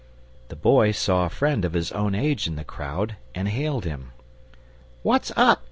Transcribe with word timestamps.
The 0.47 0.55
Boy 0.55 0.89
saw 0.93 1.25
a 1.27 1.29
friend 1.29 1.63
of 1.63 1.73
his 1.73 1.91
own 1.91 2.15
age 2.15 2.47
in 2.47 2.55
the 2.55 2.63
crowd 2.63 3.17
and 3.35 3.47
hailed 3.47 3.85
him. 3.85 4.13
"What's 5.03 5.31
up?" 5.37 5.59